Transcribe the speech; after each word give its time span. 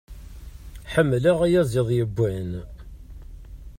Ḥemmleɣ 0.93 1.37
ayaziḍ 1.45 1.87
yewwan. 1.95 2.49